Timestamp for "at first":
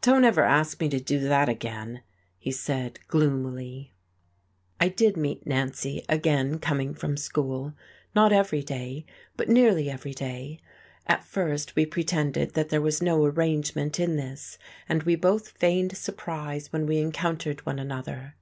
11.08-11.74